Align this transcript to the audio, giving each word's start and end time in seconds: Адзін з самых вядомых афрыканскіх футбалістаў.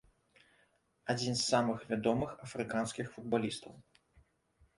Адзін 1.13 1.33
з 1.41 1.45
самых 1.49 1.83
вядомых 1.91 2.33
афрыканскіх 2.47 3.13
футбалістаў. 3.19 3.73